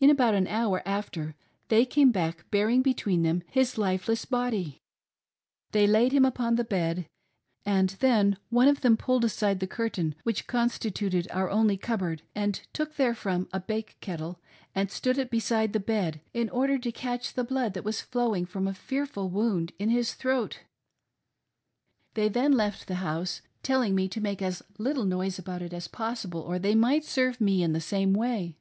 [0.00, 1.36] In about an hour after
[1.68, 4.82] they eame back bearing between them his lifeless body.
[5.70, 7.06] They laid him upon the bed,
[7.64, 12.62] and then one of them pulled aside the curtain which constituted pur only cupboard, and
[12.72, 14.40] took therefrom a bake kettle
[14.74, 18.46] and stood it beside the bed, in order to catch the blood that was flowing
[18.46, 20.62] from a fearful wound in his throat.
[22.14, 25.86] They then left the house telliog me to make as little noise about it as
[25.86, 28.56] possible or they might serve me in the same way.